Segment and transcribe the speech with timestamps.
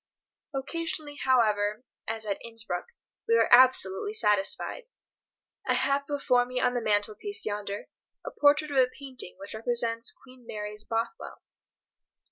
[0.55, 2.87] Occasionally, however, as at Innsbruck,
[3.27, 4.87] we are absolutely satisfied.
[5.67, 7.87] I have before me on the mantelpiece yonder
[8.25, 11.43] a portrait of a painting which represents Queen Mary's Bothwell.